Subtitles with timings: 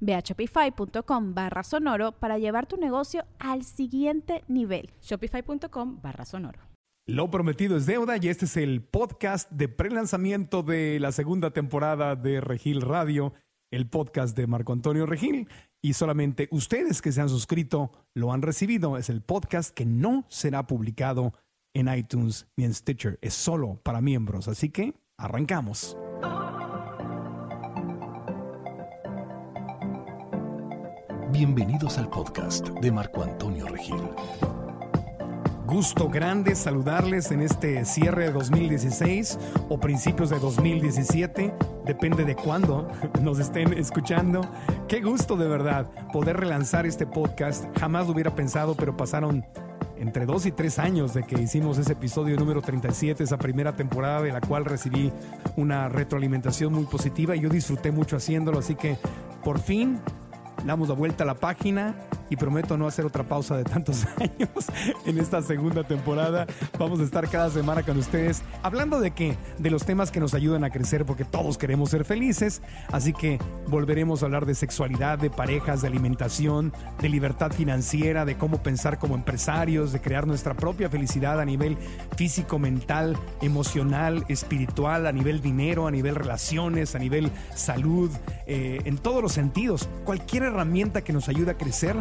[0.00, 4.90] Ve a shopify.com barra sonoro para llevar tu negocio al siguiente nivel.
[5.02, 6.60] Shopify.com barra sonoro.
[7.06, 12.16] Lo prometido es deuda y este es el podcast de prelanzamiento de la segunda temporada
[12.16, 13.32] de Regil Radio,
[13.72, 15.48] el podcast de Marco Antonio Regil.
[15.82, 18.98] Y solamente ustedes que se han suscrito lo han recibido.
[18.98, 21.32] Es el podcast que no será publicado
[21.74, 23.18] en iTunes ni en Stitcher.
[23.22, 24.46] Es solo para miembros.
[24.46, 25.96] Así que arrancamos.
[31.38, 33.94] Bienvenidos al podcast de Marco Antonio Regil.
[35.68, 41.54] Gusto grande saludarles en este cierre de 2016 o principios de 2017,
[41.86, 42.88] depende de cuándo
[43.22, 44.40] nos estén escuchando.
[44.88, 47.66] Qué gusto de verdad poder relanzar este podcast.
[47.78, 49.46] Jamás lo hubiera pensado, pero pasaron
[49.96, 54.22] entre dos y tres años de que hicimos ese episodio número 37, esa primera temporada
[54.22, 55.12] de la cual recibí
[55.54, 58.98] una retroalimentación muy positiva y yo disfruté mucho haciéndolo, así que
[59.44, 60.00] por fin
[60.64, 61.94] damos la vuelta a la página
[62.30, 64.50] y prometo no hacer otra pausa de tantos años
[65.06, 66.46] en esta segunda temporada.
[66.78, 70.34] Vamos a estar cada semana con ustedes hablando de qué, de los temas que nos
[70.34, 72.62] ayudan a crecer porque todos queremos ser felices.
[72.92, 78.36] Así que volveremos a hablar de sexualidad, de parejas, de alimentación, de libertad financiera, de
[78.36, 81.78] cómo pensar como empresarios, de crear nuestra propia felicidad a nivel
[82.16, 88.10] físico, mental, emocional, espiritual, a nivel dinero, a nivel relaciones, a nivel salud,
[88.46, 89.88] eh, en todos los sentidos.
[90.04, 91.96] Cualquier herramienta que nos ayude a crecer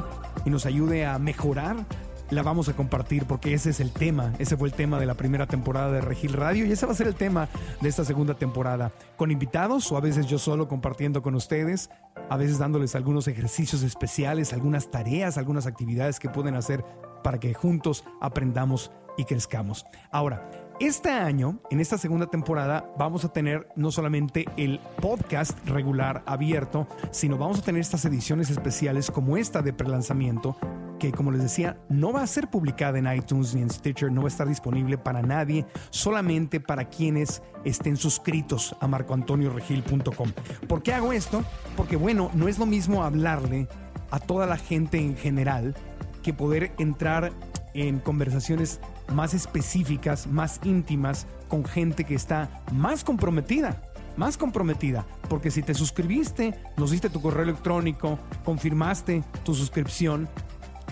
[0.45, 1.85] y nos ayude a mejorar,
[2.29, 5.13] la vamos a compartir porque ese es el tema, ese fue el tema de la
[5.13, 7.47] primera temporada de Regil Radio y ese va a ser el tema
[7.79, 11.89] de esta segunda temporada, con invitados o a veces yo solo compartiendo con ustedes,
[12.29, 16.83] a veces dándoles algunos ejercicios especiales, algunas tareas, algunas actividades que pueden hacer
[17.23, 19.85] para que juntos aprendamos y crezcamos.
[20.11, 20.49] Ahora,
[20.79, 26.87] este año, en esta segunda temporada, vamos a tener no solamente el podcast regular abierto,
[27.09, 30.55] sino vamos a tener estas ediciones especiales como esta de prelanzamiento,
[30.99, 34.21] que como les decía, no va a ser publicada en iTunes ni en Stitcher, no
[34.21, 40.31] va a estar disponible para nadie, solamente para quienes estén suscritos a marcoantonioregil.com.
[40.67, 41.43] ¿Por qué hago esto?
[41.75, 43.67] Porque bueno, no es lo mismo hablarle
[44.11, 45.75] a toda la gente en general
[46.21, 47.31] que poder entrar
[47.73, 48.79] en conversaciones
[49.13, 53.81] más específicas, más íntimas, con gente que está más comprometida,
[54.17, 60.27] más comprometida, porque si te suscribiste, nos diste tu correo electrónico, confirmaste tu suscripción,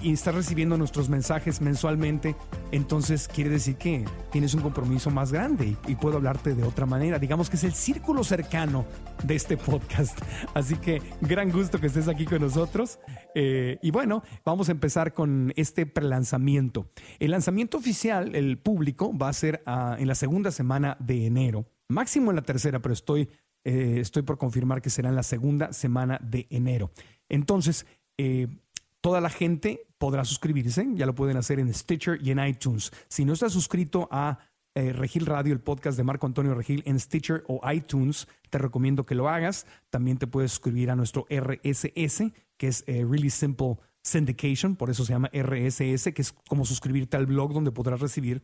[0.05, 2.35] y estás recibiendo nuestros mensajes mensualmente,
[2.71, 7.17] entonces quiere decir que tienes un compromiso más grande y, puedo hablarte de otra manera.
[7.17, 8.85] Digamos que es el círculo cercano
[9.23, 10.19] de este podcast.
[10.53, 12.99] Así que gran gusto que estés aquí con nosotros.
[13.33, 16.91] Eh, y bueno, vamos a empezar con este prelanzamiento.
[17.17, 21.65] El lanzamiento oficial, el público, va a ser ah, en la segunda semana de enero.
[21.89, 23.27] Máximo en la tercera, pero estoy,
[23.63, 26.91] eh, estoy por confirmar que será en la segunda semana de enero.
[27.27, 27.87] Entonces,
[28.19, 28.47] eh,
[29.01, 32.91] toda la gente podrá suscribirse, ya lo pueden hacer en Stitcher y en iTunes.
[33.07, 34.37] Si no estás suscrito a
[34.75, 39.07] eh, Regil Radio, el podcast de Marco Antonio Regil en Stitcher o iTunes, te recomiendo
[39.07, 39.65] que lo hagas.
[39.89, 45.05] También te puedes suscribir a nuestro RSS, que es eh, Really Simple Syndication, por eso
[45.05, 48.43] se llama RSS, que es como suscribirte al blog donde podrás recibir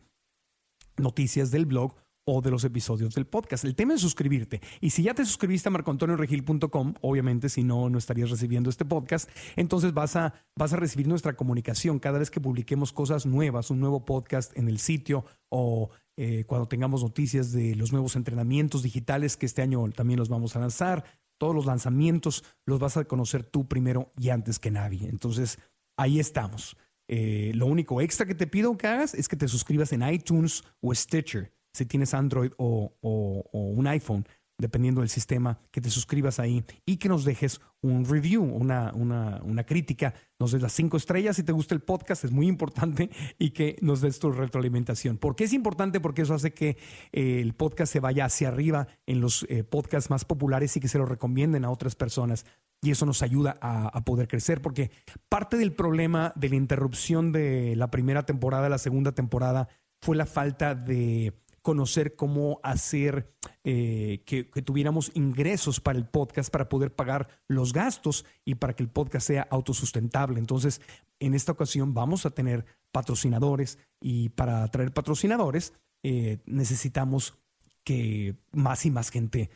[0.96, 3.64] noticias del blog o de los episodios del podcast.
[3.64, 4.60] El tema es suscribirte.
[4.80, 9.28] Y si ya te suscribiste a marcoantonioregil.com, obviamente si no, no estarías recibiendo este podcast,
[9.56, 13.80] entonces vas a, vas a recibir nuestra comunicación cada vez que publiquemos cosas nuevas, un
[13.80, 19.36] nuevo podcast en el sitio o eh, cuando tengamos noticias de los nuevos entrenamientos digitales
[19.36, 21.04] que este año también los vamos a lanzar.
[21.38, 25.08] Todos los lanzamientos los vas a conocer tú primero y antes que nadie.
[25.08, 25.58] Entonces,
[25.96, 26.76] ahí estamos.
[27.08, 30.62] Eh, lo único extra que te pido que hagas es que te suscribas en iTunes
[30.80, 34.26] o Stitcher si tienes Android o, un iPhone,
[34.58, 39.64] dependiendo del sistema, que te suscribas ahí y que nos dejes un review, una, una,
[39.64, 43.50] crítica, nos des las cinco estrellas si te gusta el podcast, es muy importante, y
[43.50, 45.18] que nos des tu retroalimentación.
[45.18, 45.98] ¿Por qué es importante?
[45.98, 46.76] Porque eso hace que
[47.12, 50.88] eh, el podcast se vaya hacia arriba en los eh, podcasts más populares y que
[50.88, 52.46] se lo recomienden a otras personas.
[52.84, 54.90] Y eso nos ayuda a, a, poder crecer, porque
[55.28, 59.68] parte del problema de la interrupción de la primera temporada, la segunda temporada,
[60.00, 61.32] fue la falta de
[61.62, 63.32] conocer cómo hacer
[63.64, 68.82] eh, que, tuviéramos ingresos para el podcast, para poder pagar los gastos y para que
[68.82, 70.38] el podcast sea autosustentable.
[70.38, 70.80] Entonces,
[71.20, 75.72] en esta ocasión vamos a tener patrocinadores y para atraer patrocinadores
[76.02, 77.38] eh, necesitamos
[77.84, 79.50] que más y más gente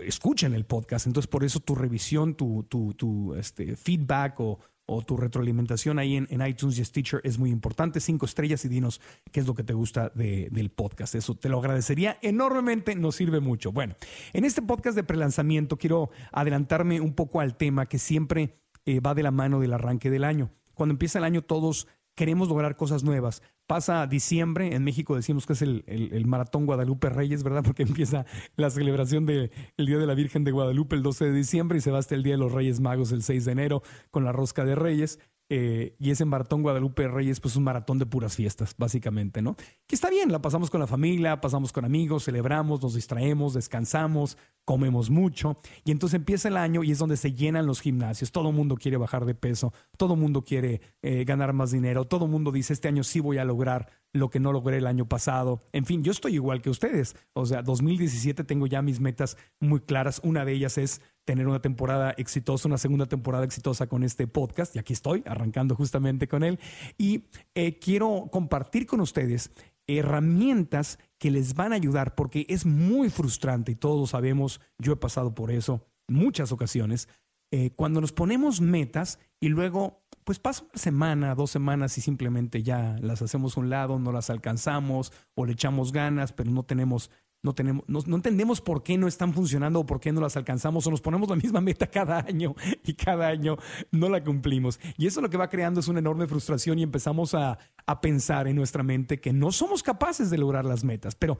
[0.00, 1.06] escuchen el podcast.
[1.06, 6.16] Entonces, por eso tu revisión, tu, tu, tu este, feedback o, o tu retroalimentación ahí
[6.16, 8.00] en, en, iTunes y Stitcher es muy importante.
[8.00, 9.00] Cinco estrellas y dinos
[9.32, 11.14] qué es lo que te gusta de, del podcast.
[11.14, 13.72] Eso te lo agradecería enormemente, nos sirve mucho.
[13.72, 13.94] Bueno,
[14.32, 19.14] en este podcast de prelanzamiento quiero adelantarme un poco al tema que siempre eh, va
[19.14, 20.50] de la mano del arranque del año.
[20.74, 23.42] Cuando empieza el año todos queremos lograr cosas nuevas.
[23.66, 27.62] Pasa diciembre, en México decimos que es el, el, Maratón Guadalupe Reyes, ¿verdad?
[27.64, 28.26] Porque empieza
[28.56, 31.80] la celebración del de Día de la Virgen de Guadalupe el 12 de diciembre y
[31.80, 34.32] se va hasta el Día de los Reyes Magos el 6 de enero con la
[34.32, 35.18] rosca de Reyes.
[35.50, 39.56] Eh, y ese maratón Guadalupe Reyes, pues un maratón de puras fiestas, básicamente, ¿no?
[39.86, 44.38] Que está bien, la pasamos con la familia, pasamos con amigos, celebramos, nos distraemos, descansamos,
[44.64, 45.58] comemos mucho.
[45.84, 48.32] Y entonces empieza el año y es donde se llenan los gimnasios.
[48.32, 52.06] Todo el mundo quiere bajar de peso, todo el mundo quiere eh, ganar más dinero,
[52.06, 54.86] todo el mundo dice, este año sí voy a lograr lo que no logré el
[54.86, 55.60] año pasado.
[55.72, 57.16] En fin, yo estoy igual que ustedes.
[57.34, 60.20] O sea, 2017 tengo ya mis metas muy claras.
[60.24, 64.74] Una de ellas es tener una temporada exitosa, una segunda temporada exitosa con este podcast.
[64.74, 66.58] Y aquí estoy, arrancando justamente con él.
[66.96, 67.24] Y
[67.54, 69.50] eh, quiero compartir con ustedes
[69.86, 74.94] herramientas que les van a ayudar porque es muy frustrante y todos lo sabemos, yo
[74.94, 77.08] he pasado por eso muchas ocasiones,
[77.50, 82.62] eh, cuando nos ponemos metas y luego pues pasa una semana, dos semanas y simplemente
[82.62, 86.62] ya las hacemos a un lado, no las alcanzamos o le echamos ganas, pero no
[86.62, 87.10] tenemos,
[87.42, 90.86] no tenemos, no, entendemos por qué no están funcionando o por qué no las alcanzamos
[90.86, 92.54] o nos ponemos la misma meta cada año
[92.84, 93.58] y cada año
[93.92, 94.80] no la cumplimos.
[94.96, 98.48] Y eso lo que va creando es una enorme frustración y empezamos a, a pensar
[98.48, 101.14] en nuestra mente que no somos capaces de lograr las metas.
[101.14, 101.38] Pero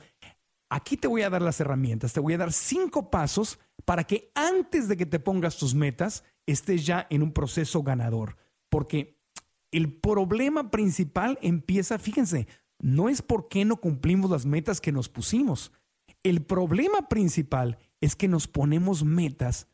[0.69, 4.31] aquí te voy a dar las herramientas, te voy a dar cinco pasos para que
[4.35, 8.37] antes de que te pongas tus metas estés ya en un proceso ganador
[8.75, 9.21] porque
[9.71, 12.49] el problema principal empieza, fíjense,
[12.81, 15.71] no es por qué no cumplimos las metas que nos pusimos.
[16.25, 19.69] El problema principal es que nos ponemos metas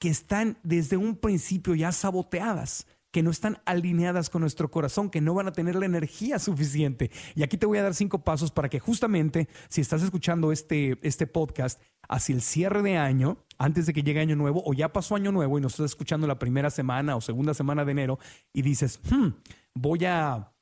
[0.00, 5.20] que están desde un principio ya saboteadas, que no están alineadas con nuestro corazón, que
[5.20, 7.12] no van a tener la energía suficiente.
[7.36, 10.98] Y aquí te voy a dar cinco pasos para que justamente si estás escuchando este,
[11.02, 14.92] este podcast hacia el cierre de año, antes de que llegue año nuevo, o ya
[14.92, 18.18] pasó año nuevo y nos estás escuchando la primera semana o segunda semana de enero
[18.52, 19.28] y dices, hmm,
[19.74, 20.52] voy a,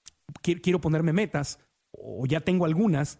[0.42, 1.58] quiero ponerme metas
[1.90, 3.18] o ya tengo algunas,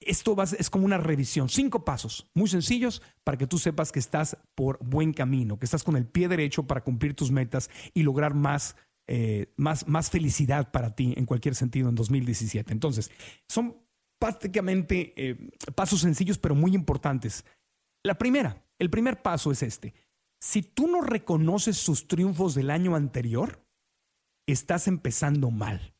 [0.00, 4.36] esto es como una revisión, cinco pasos muy sencillos para que tú sepas que estás
[4.54, 8.34] por buen camino, que estás con el pie derecho para cumplir tus metas y lograr
[8.34, 8.76] más,
[9.06, 12.72] eh, más, más felicidad para ti en cualquier sentido en 2017.
[12.72, 13.10] Entonces,
[13.48, 13.76] son
[14.18, 17.44] prácticamente eh, pasos sencillos pero muy importantes.
[18.06, 19.92] La primera, el primer paso es este.
[20.38, 23.66] Si tú no reconoces sus triunfos del año anterior,
[24.46, 25.92] estás empezando mal.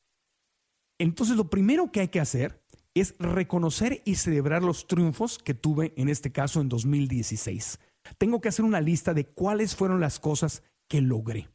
[1.00, 2.62] Entonces lo primero que hay que hacer
[2.94, 7.80] es reconocer y celebrar los triunfos que tuve en este caso en 2016.
[8.18, 11.48] Tengo que hacer una lista de cuáles fueron las cosas que logré.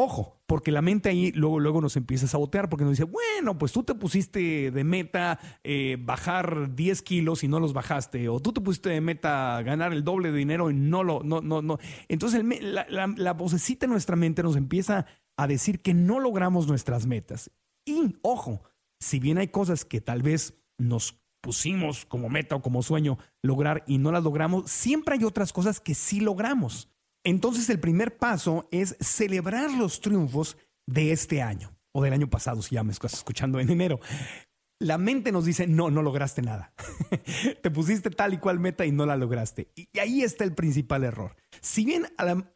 [0.00, 3.58] Ojo, porque la mente ahí luego, luego nos empieza a sabotear porque nos dice, bueno,
[3.58, 8.38] pues tú te pusiste de meta eh, bajar 10 kilos y no los bajaste, o
[8.38, 11.62] tú te pusiste de meta ganar el doble de dinero y no lo, no, no,
[11.62, 11.78] no.
[12.06, 17.04] Entonces la, la vocecita en nuestra mente nos empieza a decir que no logramos nuestras
[17.04, 17.50] metas.
[17.84, 18.62] Y, ojo,
[19.00, 23.82] si bien hay cosas que tal vez nos pusimos como meta o como sueño lograr
[23.88, 26.88] y no las logramos, siempre hay otras cosas que sí logramos.
[27.24, 30.56] Entonces el primer paso es celebrar los triunfos
[30.86, 34.00] de este año o del año pasado, si ya me estás escuchando en enero.
[34.80, 36.72] La mente nos dice, no, no lograste nada.
[37.62, 39.72] Te pusiste tal y cual meta y no la lograste.
[39.74, 41.34] Y ahí está el principal error.
[41.60, 42.06] Si bien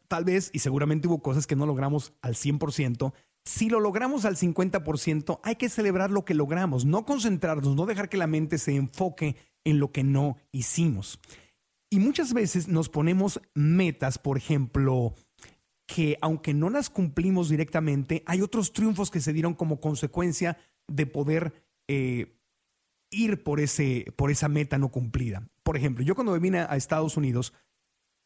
[0.07, 3.13] tal vez, y seguramente hubo cosas que no logramos al 100%,
[3.45, 8.07] si lo logramos al 50%, hay que celebrar lo que logramos, no concentrarnos, no dejar
[8.07, 11.19] que la mente se enfoque en lo que no hicimos.
[11.93, 15.13] Y muchas veces nos ponemos metas, por ejemplo,
[15.85, 20.57] que aunque no las cumplimos directamente, hay otros triunfos que se dieron como consecuencia
[20.87, 21.53] de poder
[21.87, 22.35] eh,
[23.11, 25.47] ir por, ese, por esa meta no cumplida.
[25.61, 27.53] Por ejemplo, yo cuando vine a Estados Unidos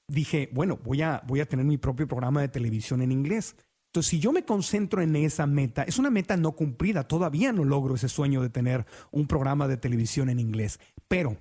[0.09, 3.57] dije, bueno, voy a, voy a tener mi propio programa de televisión en inglés.
[3.87, 7.65] Entonces, si yo me concentro en esa meta, es una meta no cumplida, todavía no
[7.65, 11.35] logro ese sueño de tener un programa de televisión en inglés, pero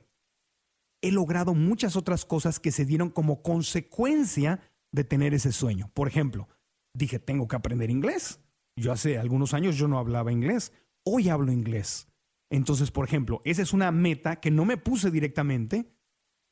[1.03, 4.61] he logrado muchas otras cosas que se dieron como consecuencia
[4.93, 5.91] de tener ese sueño.
[5.95, 6.49] Por ejemplo,
[6.95, 8.41] dije, tengo que aprender inglés.
[8.77, 10.73] Yo hace algunos años yo no hablaba inglés,
[11.05, 12.09] hoy hablo inglés.
[12.51, 15.91] Entonces, por ejemplo, esa es una meta que no me puse directamente,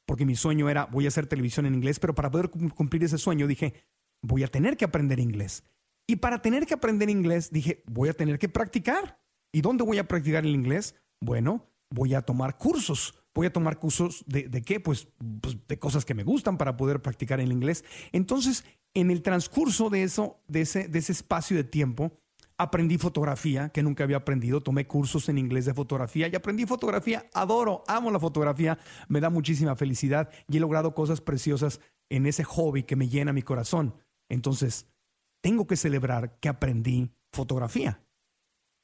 [0.06, 3.18] porque mi sueño era, voy a hacer televisión en inglés, pero para poder cumplir ese
[3.18, 3.74] sueño dije,
[4.22, 5.64] voy a tener que aprender inglés.
[6.06, 9.20] Y para tener que aprender inglés, dije, voy a tener que practicar.
[9.52, 10.96] ¿Y dónde voy a practicar el inglés?
[11.20, 13.23] Bueno, voy a tomar cursos.
[13.34, 14.78] Voy a tomar cursos de, qué?
[14.78, 15.08] Pues,
[15.40, 17.84] pues, de cosas que me gustan para poder practicar el inglés.
[18.12, 18.64] Entonces,
[18.94, 22.12] en el transcurso de eso, de ese, de ese espacio de tiempo,
[22.56, 24.60] aprendí fotografía, que nunca había aprendido.
[24.60, 27.28] Tomé cursos en inglés de fotografía y aprendí fotografía.
[27.34, 28.78] Adoro, amo la fotografía.
[29.08, 33.32] Me da muchísima felicidad y he logrado cosas preciosas en ese hobby que me llena
[33.32, 33.96] mi corazón.
[34.28, 34.86] Entonces,
[35.42, 38.03] tengo que celebrar que aprendí fotografía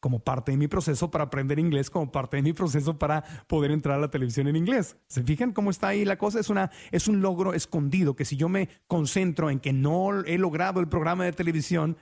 [0.00, 3.70] como parte de mi proceso para aprender inglés, como parte de mi proceso para poder
[3.70, 4.96] entrar a la televisión en inglés.
[5.06, 6.40] ¿Se fijan cómo está ahí la cosa?
[6.40, 10.38] Es, una, es un logro escondido que si yo me concentro en que no he
[10.38, 11.96] logrado el programa de televisión,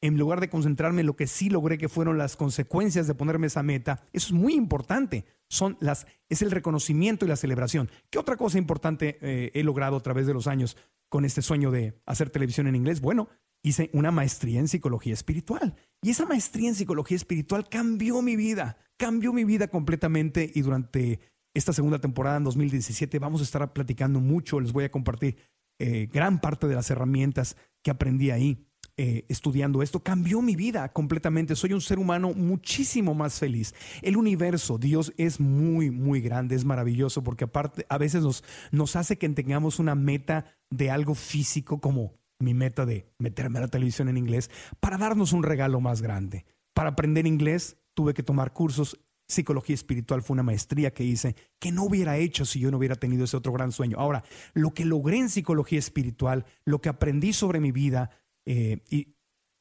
[0.00, 3.46] en lugar de concentrarme en lo que sí logré, que fueron las consecuencias de ponerme
[3.46, 5.24] esa meta, eso es muy importante.
[5.48, 7.90] Son las, es el reconocimiento y la celebración.
[8.10, 10.76] ¿Qué otra cosa importante eh, he logrado a través de los años
[11.08, 13.00] con este sueño de hacer televisión en inglés?
[13.00, 13.28] Bueno,
[13.64, 15.74] hice una maestría en psicología espiritual.
[16.02, 21.18] Y esa maestría en psicología espiritual cambió mi vida, cambió mi vida completamente y durante
[21.54, 25.38] esta segunda temporada en 2017 vamos a estar platicando mucho, les voy a compartir
[25.78, 28.68] eh, gran parte de las herramientas que aprendí ahí.
[28.96, 31.56] Eh, estudiando esto, cambió mi vida completamente.
[31.56, 33.74] Soy un ser humano muchísimo más feliz.
[34.02, 38.94] El universo, Dios es muy, muy grande, es maravilloso, porque aparte a veces nos, nos
[38.94, 43.68] hace que tengamos una meta de algo físico como mi meta de meterme a la
[43.68, 44.50] televisión en inglés
[44.80, 46.46] para darnos un regalo más grande.
[46.74, 49.00] Para aprender inglés tuve que tomar cursos.
[49.26, 52.96] Psicología espiritual fue una maestría que hice que no hubiera hecho si yo no hubiera
[52.96, 53.98] tenido ese otro gran sueño.
[53.98, 54.22] Ahora,
[54.52, 58.10] lo que logré en psicología espiritual, lo que aprendí sobre mi vida,
[58.44, 59.16] eh, y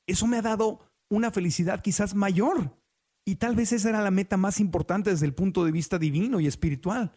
[0.05, 2.77] eso me ha dado una felicidad quizás mayor.
[3.25, 6.41] Y tal vez esa era la meta más importante desde el punto de vista divino
[6.41, 7.13] y espiritual.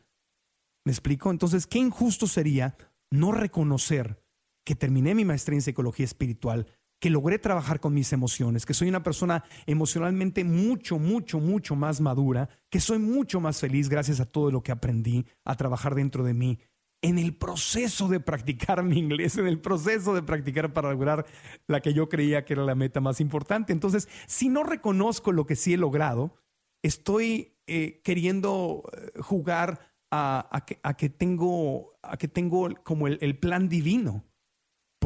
[0.85, 1.33] ¿Me explico?
[1.33, 2.77] Entonces, qué injusto sería
[3.11, 4.23] no reconocer
[4.67, 6.67] que terminé mi maestría en psicología espiritual,
[7.01, 12.01] que logré trabajar con mis emociones, que soy una persona emocionalmente mucho, mucho, mucho más
[12.01, 16.25] madura, que soy mucho más feliz gracias a todo lo que aprendí a trabajar dentro
[16.25, 16.59] de mí
[17.01, 21.27] en el proceso de practicar mi inglés, en el proceso de practicar para lograr
[21.69, 23.73] la que yo creía que era la meta más importante.
[23.73, 26.35] Entonces, si no reconozco lo que sí he logrado,
[26.83, 30.65] estoy eh, queriendo eh, jugar a,
[30.97, 34.25] que, tengo, a que tengo como el, plan divino,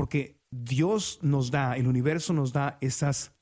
[0.01, 3.35] porque Dios nos da, el universo nos da esas,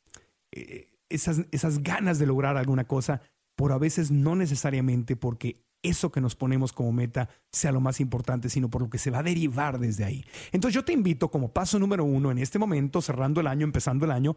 [0.50, 3.22] eh, esas, esas ganas de lograr alguna cosa,
[3.54, 8.00] por a veces no necesariamente porque eso que nos ponemos como meta sea lo más
[8.00, 10.24] importante, sino por lo que se va a derivar desde ahí.
[10.50, 14.04] Entonces yo te invito como paso número uno en este momento, cerrando el año, empezando
[14.04, 14.34] el año,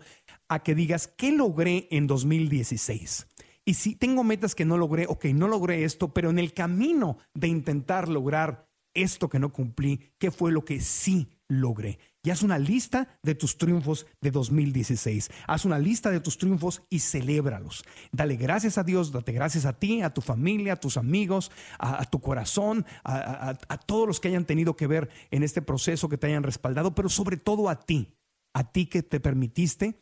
[0.48, 3.30] a que digas, ¿qué logré en 2016?
[3.66, 7.18] Y si tengo metas que no logré, ok, no logré esto, pero en el camino
[7.34, 12.00] de intentar lograr esto que no cumplí, ¿qué fue lo que sí logré?
[12.24, 15.32] y haz una lista de tus triunfos de 2016.
[15.48, 17.84] Haz una lista de tus triunfos y celébralos.
[18.12, 22.06] Dale gracias a Dios, date gracias a ti, a tu familia, a tus amigos, a,
[22.06, 23.56] tu corazón, a,
[23.88, 27.10] todos los que hayan tenido que ver en este proceso, que te hayan respaldado, pero
[27.10, 28.14] sobre todo a ti,
[28.54, 30.00] a ti que te permitiste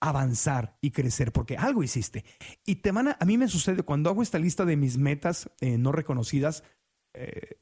[0.00, 2.26] avanzar y crecer, porque algo hiciste.
[2.66, 5.48] Y te van a, a mí me sucede cuando hago esta lista de mis metas
[5.62, 6.62] eh, no reconocidas
[7.14, 7.58] eh,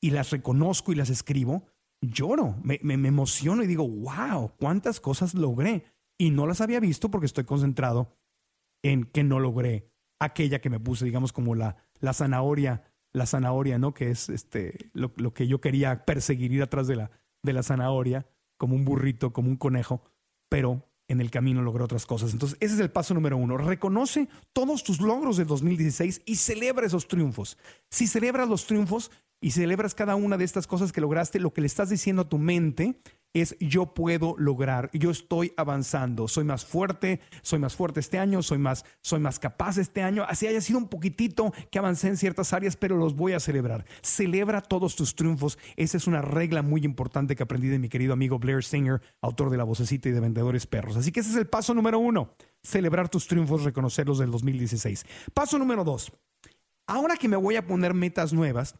[0.00, 1.64] y las reconozco y las escribo,
[2.00, 5.84] lloro, me, me, emociono y digo, wow, cuántas cosas logré.
[6.18, 8.16] Y no las había visto porque estoy concentrado
[8.82, 13.78] en que no logré aquella que me puse, digamos, como la, la zanahoria, la zanahoria,
[13.78, 13.94] ¿no?
[13.94, 17.10] Que es este, lo, lo que yo quería perseguir, ir atrás de la,
[17.42, 18.26] de la zanahoria,
[18.58, 20.02] como un burrito, como un conejo,
[20.50, 22.32] pero en el camino logré otras cosas.
[22.32, 23.56] Entonces, ese es el paso número uno.
[23.56, 27.58] Reconoce todos tus logros de 2016 y celebra esos triunfos.
[27.90, 31.60] Si celebras los triunfos, y celebras cada una de estas cosas que lograste, lo que
[31.60, 33.00] le estás diciendo a tu mente
[33.32, 38.42] es yo puedo lograr, yo estoy avanzando, soy más fuerte, soy más fuerte este año,
[38.42, 42.16] soy más, soy más capaz este año, así haya sido un poquitito que avancé en
[42.16, 43.84] ciertas áreas, pero los voy a celebrar.
[44.02, 48.12] Celebra todos tus triunfos, esa es una regla muy importante que aprendí de mi querido
[48.12, 50.96] amigo Blair Singer, autor de La Vocecita y de Vendedores Perros.
[50.96, 55.06] Así que ese es el paso número uno, celebrar tus triunfos, reconocerlos del 2016.
[55.32, 56.12] Paso número dos,
[56.86, 58.74] ahora que me voy a poner metas nuevas,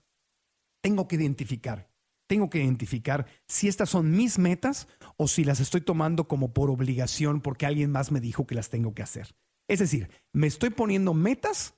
[0.82, 1.90] tengo que identificar,
[2.28, 6.70] tengo que identificar si estas son mis metas o si las estoy tomando como por
[6.70, 9.34] obligación porque alguien más me dijo que las tengo que hacer.
[9.68, 11.74] Es decir, me estoy poniendo metas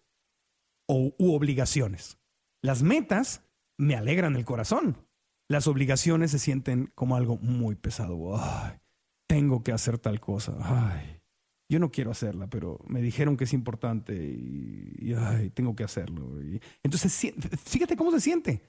[0.86, 2.18] o u obligaciones.
[2.62, 3.42] Las metas
[3.78, 4.96] me alegran el corazón.
[5.48, 8.36] Las obligaciones se sienten como algo muy pesado.
[8.36, 8.78] Ay,
[9.26, 10.56] tengo que hacer tal cosa.
[10.60, 11.20] Ay,
[11.68, 16.38] yo no quiero hacerla, pero me dijeron que es importante y, ay, tengo que hacerlo.
[16.82, 17.32] entonces,
[17.64, 18.62] fíjate cómo se siente.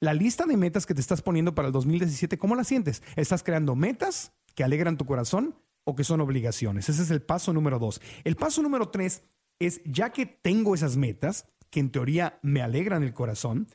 [0.00, 3.02] La lista de metas que te estás poniendo para el 2017, ¿cómo la sientes?
[3.16, 6.88] ¿Estás creando metas que alegran tu corazón o que son obligaciones?
[6.88, 8.02] Ese es el paso número dos.
[8.24, 9.22] El paso número tres
[9.58, 13.68] es, ya que tengo esas metas, que en teoría me alegran el corazón,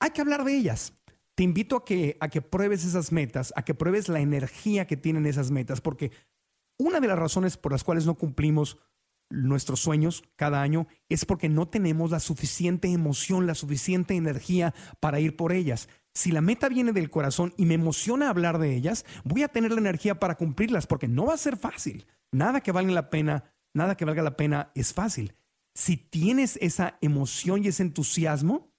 [0.00, 0.94] hay que hablar de ellas.
[1.34, 4.96] Te invito a que, a que pruebes esas metas, a que pruebes la energía que
[4.96, 6.12] tienen esas metas, porque
[6.78, 8.78] una de las razones por las cuales no cumplimos
[9.32, 15.20] nuestros sueños cada año es porque no tenemos la suficiente emoción, la suficiente energía para
[15.20, 15.88] ir por ellas.
[16.14, 19.72] Si la meta viene del corazón y me emociona hablar de ellas, voy a tener
[19.72, 22.06] la energía para cumplirlas porque no va a ser fácil.
[22.30, 25.34] Nada que valga la pena, nada que valga la pena es fácil.
[25.74, 28.71] Si tienes esa emoción y ese entusiasmo,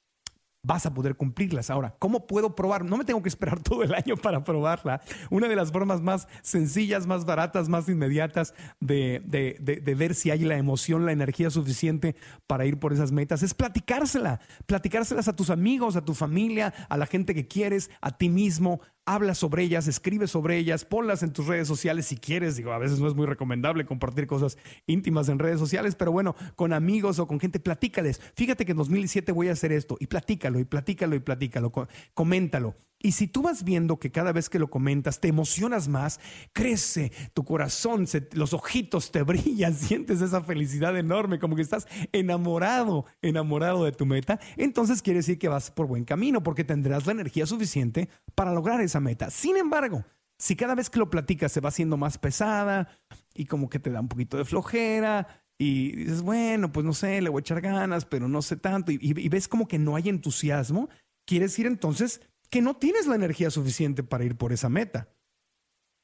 [0.63, 1.69] vas a poder cumplirlas.
[1.69, 2.85] Ahora, ¿cómo puedo probar?
[2.85, 5.01] No me tengo que esperar todo el año para probarla.
[5.29, 10.39] Una de las formas más sencillas, más baratas, más inmediatas de, de, ver si hay
[10.39, 12.15] la emoción, la energía suficiente
[12.47, 14.39] para ir por esas metas es platicársela.
[14.65, 18.81] Platicárselas a tus amigos, a tu familia, a la gente que quieres, a ti mismo,
[19.05, 22.55] habla sobre ellas, escribe sobre ellas, ponlas en tus redes sociales si quieres.
[22.55, 24.57] Digo, a veces no es muy recomendable compartir cosas
[24.87, 28.21] íntimas en redes sociales, pero bueno, con amigos o con gente, platícales.
[28.35, 31.71] Fíjate que en 2017 voy a hacer esto y platícalo y platícalo y platícalo,
[32.13, 32.75] coméntalo.
[33.05, 36.21] Y si tú vas viendo que cada vez que lo comentas te emocionas más,
[36.53, 43.05] crece tu corazón, los ojitos te brillan, sientes esa felicidad enorme, como que estás enamorado,
[43.21, 47.11] enamorado de tu meta, entonces quiere decir que vas por buen camino porque tendrás la
[47.11, 49.29] energía suficiente para lograr esa meta.
[49.29, 50.05] Sin embargo,
[50.37, 52.87] si cada vez que lo platicas se va haciendo más pesada
[53.33, 57.21] y como que te da un poquito de flojera, y dices, bueno, pues no sé,
[57.21, 59.95] le voy a echar ganas, pero no sé tanto, y, y, ves como que no
[59.95, 60.89] hay entusiasmo,
[61.25, 65.09] quiere decir entonces que no tienes la energía suficiente para ir por esa meta.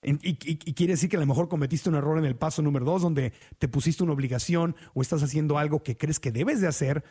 [0.02, 3.02] Y, quiere decir que a lo mejor cometiste un error en el paso número dos,
[3.02, 7.04] donde te pusiste una obligación o estás haciendo algo que crees que debes de hacer,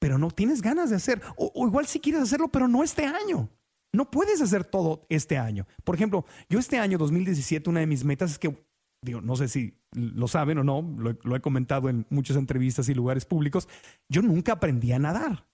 [0.00, 1.22] pero no tienes ganas de hacer.
[1.36, 3.48] O, igual sí quieres hacerlo, pero no este año.
[3.96, 5.66] No puedes hacer todo este año.
[5.82, 8.54] Por ejemplo, yo este año 2017, una de mis metas es que,
[9.02, 12.94] digo, no sé si lo saben o no, lo, he comentado en muchas entrevistas y
[12.94, 13.68] lugares públicos,
[14.10, 15.48] yo nunca aprendí a nadar.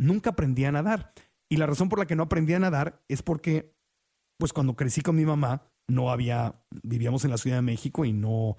[0.00, 1.12] Nunca aprendí a nadar.
[1.48, 3.72] Y la razón por la que no aprendí a nadar es porque,
[4.36, 8.12] pues cuando crecí con mi mamá, no había, vivíamos en la Ciudad de México y
[8.12, 8.56] no,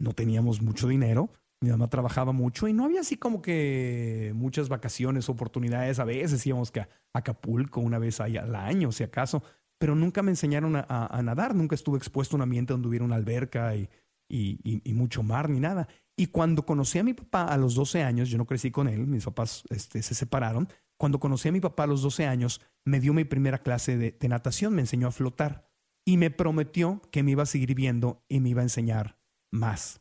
[0.00, 1.30] no teníamos mucho dinero.
[1.60, 5.98] Mi mamá trabajaba mucho y no había así como que muchas vacaciones, oportunidades.
[5.98, 9.42] A veces íbamos a Acapulco una vez al año, si acaso,
[9.78, 11.54] pero nunca me enseñaron a, nadar.
[11.54, 13.88] Nunca estuve expuesto a un ambiente donde hubiera una alberca y,
[14.28, 15.88] y, mucho mar ni nada.
[16.16, 19.06] Y cuando conocí a mi papá a los 12 años, yo no crecí con él,
[19.06, 20.68] mis papás este, se separaron,
[20.98, 24.28] cuando conocí a mi papá a los 12 años, me dio mi primera clase de,
[24.28, 25.70] natación, me enseñó a flotar
[26.04, 29.16] y me prometió que me iba a seguir viendo y me iba a enseñar
[29.52, 30.00] más.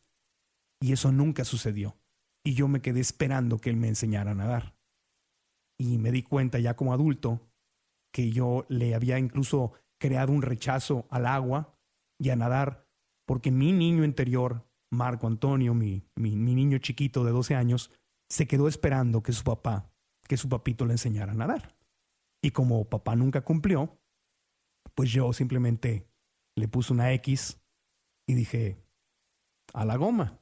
[0.81, 1.97] Y eso nunca sucedió.
[2.45, 4.75] Y yo me quedé esperando que él me enseñara a nadar.
[5.79, 7.47] Y me di cuenta ya como adulto
[8.13, 11.77] que yo le había incluso creado un rechazo al agua
[12.19, 12.87] y a nadar,
[13.27, 17.91] porque mi niño interior, Marco Antonio, mi, mi, niño chiquito de 12 años,
[18.29, 19.91] se quedó esperando que su papá
[20.27, 21.75] que su papito le enseñara a nadar.
[22.43, 23.97] Y como papá nunca cumplió,
[24.93, 26.07] pues yo simplemente
[26.55, 27.61] le puse una X
[28.27, 28.77] y dije,
[29.73, 30.39] a la goma.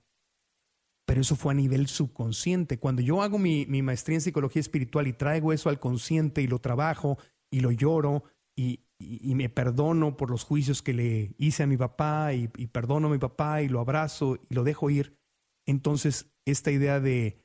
[1.05, 2.79] Pero eso fue a nivel subconsciente.
[2.79, 6.59] Cuando yo hago mi, maestría en psicología espiritual y traigo eso al consciente y lo
[6.59, 7.17] trabajo
[7.51, 8.23] y lo lloro
[8.55, 13.07] y, me perdono por los juicios que le hice a mi papá y, y perdono
[13.07, 15.17] a mi papá y lo abrazo y lo dejo ir,
[15.67, 17.43] entonces esta idea de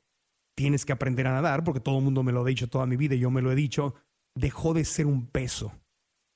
[0.56, 2.96] tienes que aprender a nadar, porque todo el mundo me lo ha dicho toda mi
[2.96, 3.94] vida y yo me lo he dicho,
[4.34, 5.72] dejó de ser un peso.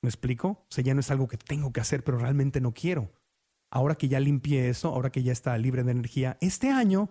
[0.02, 0.48] ¿Me explico?
[0.48, 3.12] O sea, ya no es algo que tengo que hacer, pero realmente no quiero.
[3.74, 7.10] Ahora que ya limpié eso, ahora que ya está libre de energía, este año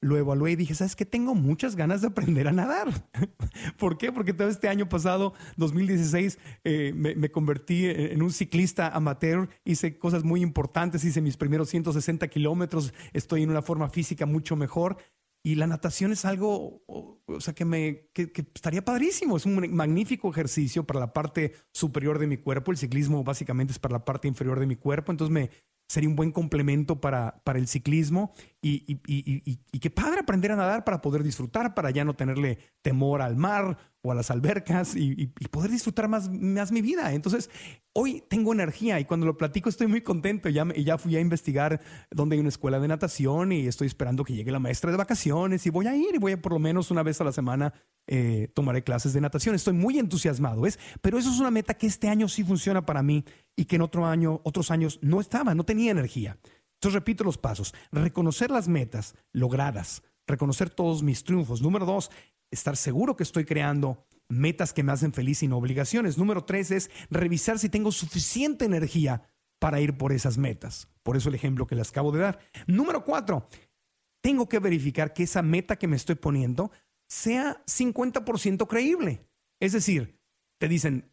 [0.00, 1.04] lo evalué y dije, ¿sabes qué?
[1.04, 2.88] Tengo muchas ganas de aprender a nadar.
[3.78, 4.12] ¿Por qué?
[4.12, 10.22] Porque todo este año pasado, 2016, eh, me, convertí en un ciclista amateur, hice cosas
[10.22, 14.98] muy importantes, hice mis primeros 160 kilómetros, estoy en una forma física mucho mejor
[15.42, 19.36] y la natación es algo, o sea, que me que, estaría padrísimo.
[19.36, 22.70] Es un magnífico ejercicio para la parte superior de mi cuerpo.
[22.70, 25.10] El ciclismo básicamente es para la parte inferior de mi cuerpo.
[25.10, 25.50] Entonces me,
[25.88, 30.52] sería un buen complemento para, para el ciclismo y, y, y, y, qué padre aprender
[30.52, 34.30] a nadar para poder disfrutar, para ya no tenerle temor al mar o a las
[34.30, 37.12] albercas y, poder disfrutar más, más mi vida.
[37.14, 37.48] Entonces,
[37.94, 40.50] hoy tengo energía y cuando lo platico estoy muy contento.
[40.50, 44.34] Ya, ya fui a investigar dónde hay una escuela de natación y estoy esperando que
[44.34, 46.90] llegue la maestra de vacaciones y voy a ir y voy a por lo menos
[46.90, 47.72] una vez a la semana
[48.08, 49.54] eh, tomaré clases de natación.
[49.54, 50.78] Estoy muy entusiasmado, ¿ves?
[51.00, 53.82] Pero eso es una meta que este año sí funciona para mí y que en
[53.82, 56.38] otro año, otros años no estaba, no tenía energía.
[56.74, 57.74] Entonces repito los pasos.
[57.92, 61.60] Reconocer las metas logradas, reconocer todos mis triunfos.
[61.60, 62.10] Número dos,
[62.50, 66.16] estar seguro que estoy creando metas que me hacen feliz no obligaciones.
[66.16, 69.22] Número tres es revisar si tengo suficiente energía
[69.58, 70.88] para ir por esas metas.
[71.02, 72.38] Por eso el ejemplo que les acabo de dar.
[72.66, 73.48] Número cuatro,
[74.20, 76.70] tengo que verificar que esa meta que me estoy poniendo
[77.08, 79.26] sea 50% creíble.
[79.60, 80.18] Es decir,
[80.58, 81.10] te dicen,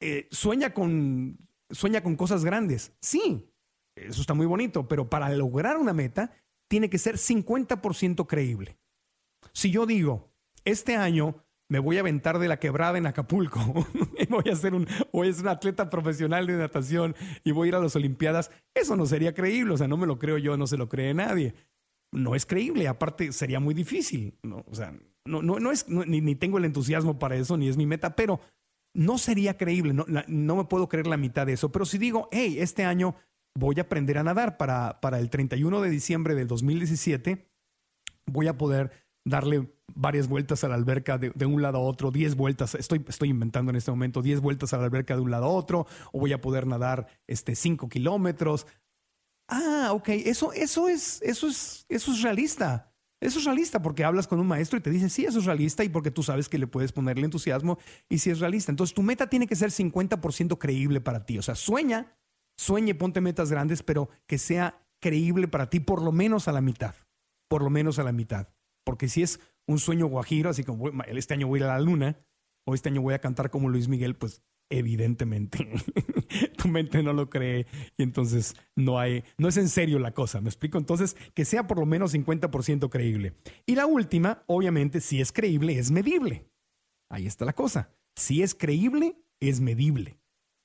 [0.00, 1.38] eh, sueña, con,
[1.70, 2.92] sueña con cosas grandes.
[3.00, 3.48] Sí,
[3.94, 6.32] eso está muy bonito, pero para lograr una meta
[6.68, 8.78] tiene que ser 50% creíble.
[9.52, 10.32] Si yo digo,
[10.64, 13.60] este año me voy a aventar de la quebrada en Acapulco,
[14.28, 17.70] voy a ser un, voy a ser un atleta profesional de natación y voy a
[17.70, 20.56] ir a las Olimpiadas, eso no sería creíble, o sea, no me lo creo yo,
[20.56, 21.54] no se lo cree nadie.
[22.12, 24.64] No es creíble, aparte sería muy difícil, ¿no?
[24.70, 24.96] o sea,
[25.26, 28.16] no, no, no es, ni, ni, tengo el entusiasmo para eso, ni es mi meta,
[28.16, 28.40] pero
[28.94, 32.28] no sería creíble, no, no me puedo creer la mitad de eso, pero si digo,
[32.32, 33.14] hey, este año
[33.54, 37.48] voy a aprender a nadar para, para el 31 de diciembre del 2017,
[38.26, 38.90] voy a poder
[39.24, 43.30] darle varias vueltas a la alberca de, un lado a otro, 10 vueltas, estoy, estoy
[43.30, 46.20] inventando en este momento 10 vueltas a la alberca de un lado a otro, o
[46.20, 48.66] voy a poder nadar este, 5 kilómetros.
[49.48, 52.92] Ah, ok, eso, eso, es, eso, es, eso es realista.
[53.20, 55.82] Eso es realista porque hablas con un maestro y te dice, sí, eso es realista
[55.84, 58.70] y porque tú sabes que le puedes ponerle entusiasmo y si es realista.
[58.70, 61.38] Entonces tu meta tiene que ser 50% creíble para ti.
[61.38, 62.14] O sea, sueña,
[62.58, 66.60] sueñe, ponte metas grandes, pero que sea creíble para ti por lo menos a la
[66.60, 66.94] mitad.
[67.48, 68.48] Por lo menos a la mitad.
[68.84, 71.80] Porque si es un sueño guajiro, así como este año voy a ir a la
[71.80, 72.18] luna,
[72.66, 75.68] o este año voy a cantar como Luis Miguel, pues evidentemente
[76.56, 80.40] tu mente no lo cree y entonces no hay, no es en serio la cosa,
[80.40, 80.78] ¿me explico?
[80.78, 83.34] Entonces, que sea por lo menos 50% creíble.
[83.64, 86.50] Y la última, obviamente, si es creíble, es medible.
[87.08, 87.90] Ahí está la cosa.
[88.16, 90.18] Si es creíble, es medible.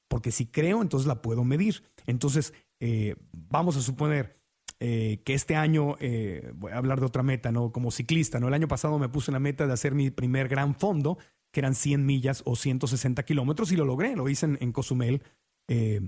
[0.07, 1.83] Porque si creo, entonces la puedo medir.
[2.05, 4.41] Entonces, eh, vamos a suponer,
[4.83, 7.71] eh, que este año, eh, voy a hablar de otra meta, ¿no?
[7.71, 8.47] Como ciclista, ¿no?
[8.47, 11.19] El año pasado me puse una meta de hacer mi primer gran fondo,
[11.51, 15.21] que eran 100 millas o 160 kilómetros, y lo logré, lo hice en, Cozumel,
[15.67, 16.01] eh,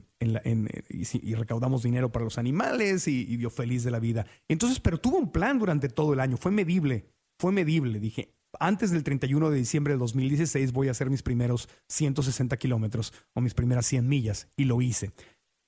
[0.90, 4.26] y, recaudamos dinero para los animales y, y, yo feliz de la vida.
[4.48, 7.06] Entonces, pero tuvo un plan durante todo el año, fue medible,
[7.40, 8.00] fue medible.
[8.00, 13.14] Dije, antes del 31 de diciembre de 2016 voy a hacer mis primeros 160 kilómetros
[13.34, 15.12] o mis primeras 100 millas, y lo hice.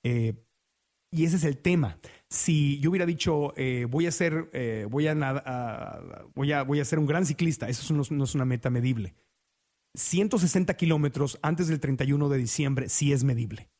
[0.02, 5.06] y ese es el tema si yo hubiera dicho, eh, voy, a ser, eh, voy,
[5.06, 5.14] a,
[6.34, 9.14] voy, a, voy a ser un gran ciclista, eso no, es una meta medible.
[9.96, 13.70] 160 kilómetros antes del 31 de diciembre sí es medible.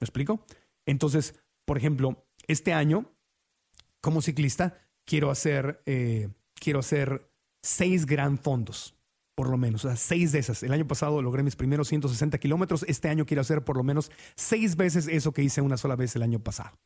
[0.00, 0.44] ¿Me explico?
[0.86, 3.10] Entonces, por ejemplo, este año,
[4.00, 7.30] como ciclista, quiero hacer, eh, quiero hacer
[7.62, 8.96] seis gran fondos,
[9.34, 10.62] por lo menos, o sea, seis de esas.
[10.62, 14.10] El año pasado logré mis primeros 160 kilómetros, este año quiero hacer por lo menos
[14.36, 16.78] seis veces eso que hice una sola vez el año pasado.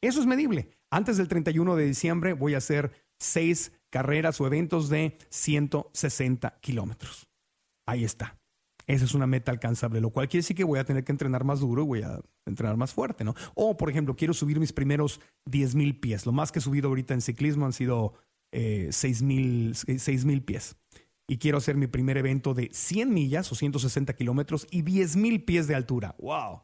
[0.00, 0.68] Eso es medible.
[0.90, 7.26] Antes del 31 de diciembre voy a hacer seis carreras o eventos de 160 kilómetros.
[7.86, 8.38] Ahí está.
[8.86, 11.44] Esa es una meta alcanzable, lo cual quiere decir que voy a tener que entrenar
[11.44, 13.34] más duro y voy a entrenar más fuerte, ¿no?
[13.54, 16.26] O, por ejemplo, quiero subir mis primeros 10 mil pies.
[16.26, 18.14] Lo más que he subido ahorita en ciclismo han sido
[18.52, 20.76] eh, 6 mil pies.
[21.26, 25.42] Y quiero hacer mi primer evento de 100 millas o 160 kilómetros y 10 mil
[25.44, 26.14] pies de altura.
[26.18, 26.62] ¡Wow!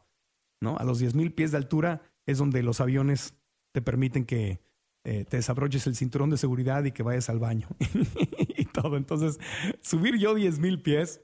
[0.61, 0.77] ¿No?
[0.77, 3.33] A los 10 mil pies de altura es donde los aviones
[3.73, 4.61] te permiten que
[5.03, 7.67] eh, te desabroches el cinturón de seguridad y que vayas al baño
[8.81, 8.97] todo.
[8.97, 9.39] Entonces,
[9.81, 11.21] subir yo 10 mil pies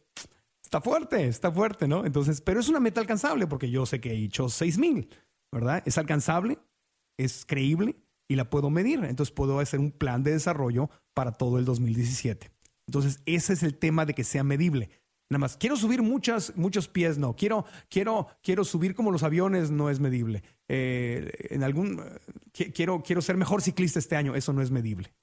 [0.64, 2.06] está fuerte, está fuerte, ¿no?
[2.06, 5.10] Entonces, pero es una meta alcanzable porque yo sé que he hecho 6 mil,
[5.52, 5.82] ¿verdad?
[5.86, 6.60] Es alcanzable,
[7.18, 7.96] es creíble
[8.28, 9.04] y la puedo medir.
[9.06, 12.52] Entonces, puedo hacer un plan de desarrollo para todo el 2017.
[12.88, 14.90] Entonces, ese es el tema de que sea medible.
[15.30, 17.36] Nada más, quiero subir muchas, muchos pies, no.
[17.36, 20.42] Quiero, quiero, quiero subir como los aviones, no es medible.
[20.70, 22.02] Eh, en algún,
[22.54, 25.14] quiero, quiero ser mejor ciclista este año, eso no es medible.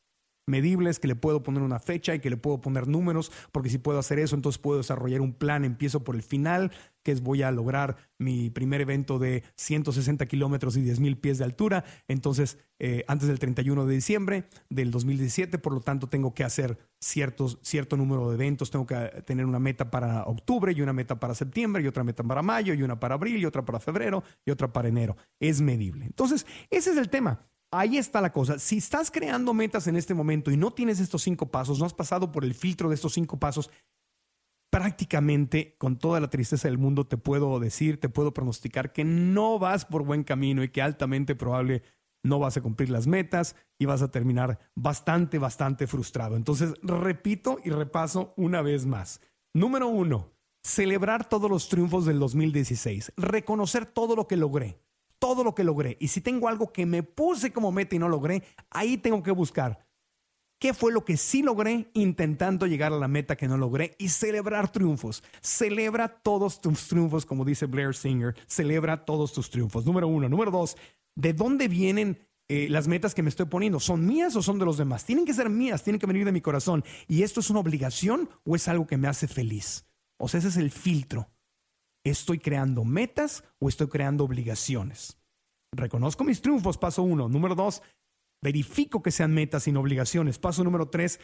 [0.47, 3.79] Medibles, que le puedo poner una fecha y que le puedo poner números, porque si
[3.79, 7.43] puedo hacer eso, entonces puedo desarrollar un plan, empiezo por el final, que es voy
[7.43, 12.59] a lograr mi primer evento de 160 kilómetros y 10 mil pies de altura, entonces
[12.79, 17.59] eh, antes del 31 de diciembre del 2017, por lo tanto tengo que hacer ciertos,
[17.63, 21.35] cierto número de eventos, tengo que tener una meta para octubre y una meta para
[21.35, 24.51] septiembre y otra meta para mayo y una para abril y otra para febrero y
[24.51, 25.17] otra para enero.
[25.39, 26.07] Es medible.
[26.07, 27.47] Entonces, ese es el tema
[27.79, 28.59] ahí está la cosa.
[28.59, 31.95] Si estás creando metas en este momento y no tienes estos cinco pasos, no has
[31.95, 33.71] pasado por el filtro de estos cinco pasos,
[34.71, 39.59] prácticamente con toda la tristeza del mundo te puedo decir, te puedo pronosticar que no
[39.59, 41.83] vas por buen camino y que altamente probable
[42.25, 46.37] no vas a cumplir las metas y vas a terminar bastante, bastante frustrado.
[46.37, 49.21] Entonces, repito y repaso una vez más.
[49.55, 50.33] Número uno,
[50.65, 54.81] celebrar todos los triunfos del 2016, reconocer todo lo que logré
[55.25, 55.97] todo lo que logré.
[56.01, 59.31] Y si tengo algo que me puse como meta y no logré, ahí tengo que
[59.31, 59.79] buscar
[60.59, 64.11] qué fue lo que sí logré intentando llegar a la meta que no logré y
[64.11, 65.25] celebrar triunfos.
[65.41, 68.35] Celebra todos tus triunfos, como dice Blair Singer.
[68.47, 69.87] Celebra todos tus triunfos.
[69.87, 70.29] Número uno.
[70.29, 70.77] Número dos,
[71.15, 73.81] ¿de dónde vienen eh, las metas que me estoy poniendo?
[73.81, 75.07] ¿Son mías o son de los demás?
[75.07, 76.85] Tienen que ser mías, tienen que venir de mi corazón.
[77.09, 79.87] ¿Y esto es una obligación o es algo que me hace feliz?
[80.19, 81.31] O sea, ese es el filtro.
[82.05, 85.19] ¿Estoy creando metas o estoy creando obligaciones?
[85.73, 87.29] Reconozco mis triunfos, paso uno.
[87.29, 87.83] Número dos,
[88.43, 90.39] verifico que sean metas sin obligaciones.
[90.39, 91.19] Paso número tres,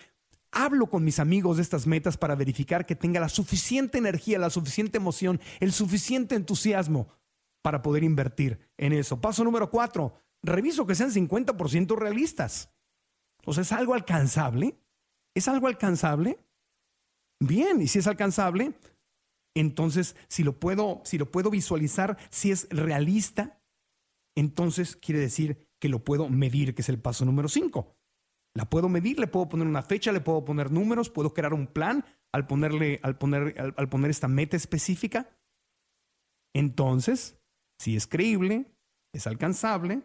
[0.51, 4.51] hablo con mis amigos de estas metas para verificar que tenga la suficiente energía, la
[4.51, 7.09] suficiente emoción, el suficiente entusiasmo
[7.63, 9.21] para poder invertir en eso.
[9.21, 12.71] Paso número cuatro, reviso que sean 50% realistas.
[13.45, 14.79] O sea, ¿es algo alcanzable?
[15.35, 16.39] ¿Es algo alcanzable?
[17.39, 18.73] Bien, y si es alcanzable,
[19.55, 23.61] entonces, si lo puedo, si lo puedo visualizar, si es realista,
[24.37, 27.97] entonces quiere decir que lo puedo medir, que es el paso número 5.
[28.55, 31.67] La puedo medir, le puedo poner una fecha, le puedo poner números, puedo crear un
[31.67, 35.37] plan al ponerle, al poner, al poner esta meta específica.
[36.55, 37.39] Entonces,
[37.81, 38.73] si es creíble,
[39.15, 40.03] es alcanzable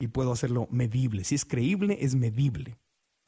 [0.00, 1.24] y puedo hacerlo medible.
[1.24, 2.78] Si es creíble, es medible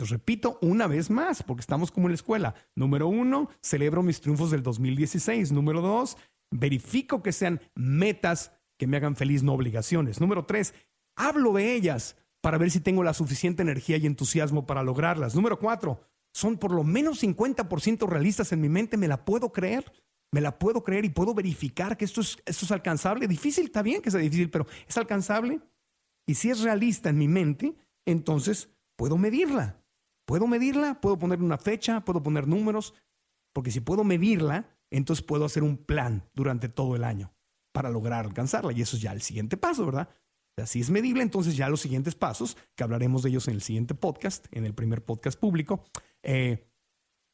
[0.08, 2.54] repito una vez más, porque estamos como en la escuela.
[2.74, 5.52] Número uno, celebro mis triunfos del 2016.
[5.52, 6.16] Número dos,
[6.50, 10.20] verifico que sean metas que me hagan feliz, no obligaciones.
[10.20, 10.74] Número tres,
[11.16, 15.34] hablo de ellas para ver si tengo la suficiente energía y entusiasmo para lograrlas.
[15.34, 16.00] Número cuatro,
[16.32, 19.92] son por lo menos 50% realistas en mi mente, me la puedo creer.
[20.32, 23.26] Me la puedo creer y puedo verificar que esto es, esto es alcanzable.
[23.26, 25.60] Difícil, está bien que sea difícil, pero es alcanzable.
[26.24, 27.74] Y si es realista en mi mente,
[28.06, 29.79] entonces puedo medirla.
[30.30, 31.00] ¿Puedo medirla?
[31.00, 32.04] ¿Puedo poner una fecha?
[32.04, 32.94] ¿Puedo poner números?
[33.52, 37.34] Porque si puedo medirla, entonces puedo hacer un plan durante todo el año
[37.72, 38.72] para lograr alcanzarla.
[38.72, 40.08] Y eso es ya el siguiente paso, ¿verdad?
[40.66, 43.96] Si es medible, entonces ya los siguientes pasos, que hablaremos de ellos en el siguiente
[43.96, 45.82] podcast, en el primer podcast público,
[46.22, 46.70] eh,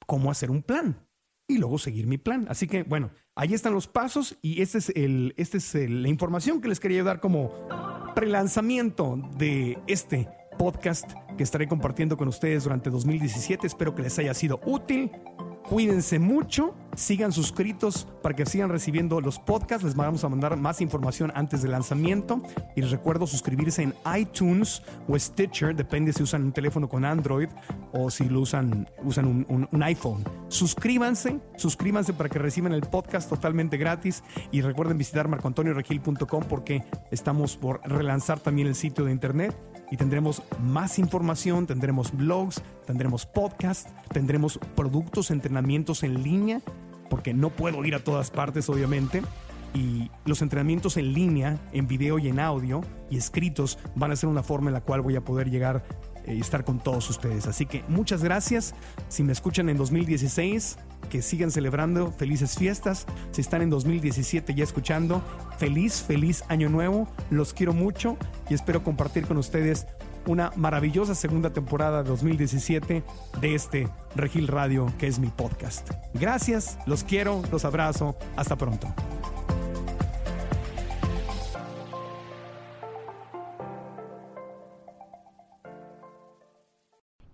[0.06, 1.06] cómo hacer un plan
[1.46, 2.46] y luego seguir mi plan.
[2.48, 6.62] Así que, bueno, ahí están los pasos y esta es, el, este es la información
[6.62, 7.52] que les quería dar como
[8.14, 13.66] prelanzamiento de este podcast que estaré compartiendo con ustedes durante 2017.
[13.66, 15.10] Espero que les haya sido útil.
[15.68, 19.84] Cuídense mucho, sigan suscritos para que sigan recibiendo los podcasts.
[19.84, 22.40] Les vamos a mandar más información antes del lanzamiento.
[22.76, 27.48] Y les recuerdo suscribirse en iTunes o Stitcher, depende si usan un teléfono con Android
[27.92, 30.22] o si lo usan, usan un, un iPhone.
[30.46, 34.22] Suscríbanse, suscríbanse para que reciban el podcast totalmente gratis.
[34.52, 39.56] Y recuerden visitar marcoantonioregil.com porque estamos por relanzar también el sitio de internet
[39.90, 46.60] y tendremos más información, tendremos blogs, tendremos podcasts, tendremos productos, entrenamientos en línea,
[47.08, 49.22] porque no puedo ir a todas partes, obviamente.
[49.74, 54.28] Y los entrenamientos en línea, en video y en audio y escritos, van a ser
[54.28, 55.84] una forma en la cual voy a poder llegar
[56.26, 57.46] y eh, estar con todos ustedes.
[57.46, 58.74] Así que muchas gracias.
[59.08, 60.78] Si me escuchan en 2016,
[61.10, 63.06] que sigan celebrando felices fiestas.
[63.30, 65.22] Si están en 2017 ya escuchando,
[65.58, 67.08] feliz, feliz año nuevo.
[67.30, 68.16] Los quiero mucho
[68.48, 69.86] y espero compartir con ustedes
[70.26, 73.02] una maravillosa segunda temporada de 2017
[73.40, 75.90] de este Regil Radio que es mi podcast.
[76.14, 78.16] Gracias, los quiero, los abrazo.
[78.36, 78.92] Hasta pronto.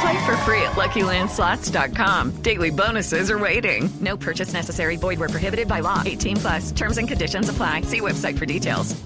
[0.00, 2.42] Play for free at LuckyLandSlots.com.
[2.42, 3.90] Daily bonuses are waiting.
[4.00, 4.96] No purchase necessary.
[4.96, 6.02] Void where prohibited by law.
[6.04, 6.72] 18 plus.
[6.72, 7.82] Terms and conditions apply.
[7.82, 8.96] See website for details.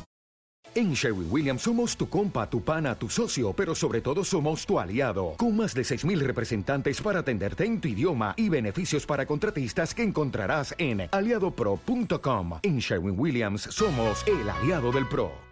[0.77, 4.81] En Sherwin Williams somos tu compa, tu pana, tu socio, pero sobre todo somos tu
[4.81, 5.35] aliado.
[5.37, 10.03] Con más de 6.000 representantes para atenderte en tu idioma y beneficios para contratistas que
[10.03, 12.59] encontrarás en aliadopro.com.
[12.63, 15.44] En Sherwin Williams somos el aliado del PRO.